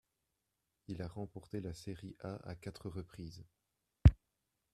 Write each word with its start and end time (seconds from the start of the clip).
Il 0.87 1.03
a 1.03 1.07
remporté 1.07 1.61
la 1.61 1.75
Serie 1.75 2.15
A 2.21 2.33
à 2.49 2.55
quatre 2.55 2.89
reprises. 2.89 3.45